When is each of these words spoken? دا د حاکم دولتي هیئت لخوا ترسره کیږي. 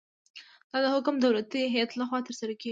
دا 0.71 0.77
د 0.83 0.85
حاکم 0.93 1.15
دولتي 1.19 1.61
هیئت 1.73 1.91
لخوا 1.99 2.19
ترسره 2.27 2.53
کیږي. 2.61 2.69